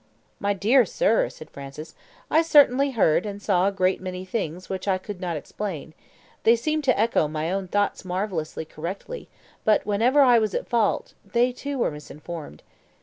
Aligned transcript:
"My 0.39 0.53
dear 0.53 0.83
sir," 0.83 1.29
said 1.29 1.51
Francis, 1.51 1.93
"I 2.31 2.41
certainly 2.41 2.89
heard 2.97 3.23
and 3.23 3.39
saw 3.39 3.67
a 3.67 3.71
great 3.71 4.01
many 4.01 4.25
things 4.25 4.67
which 4.67 4.87
I 4.87 4.97
could 4.97 5.21
not 5.21 5.37
explain. 5.37 5.93
They 6.41 6.55
seemed 6.55 6.83
to 6.85 6.99
echo 6.99 7.27
my 7.27 7.51
own 7.51 7.67
thoughts 7.67 8.03
marvellously 8.03 8.65
correctly, 8.65 9.29
but 9.63 9.85
whenever 9.85 10.21
I 10.23 10.39
was 10.39 10.55
at 10.55 10.67
fault, 10.67 11.13
they, 11.23 11.51
too, 11.51 11.77
were 11.77 11.91
misinformed. 11.91 12.63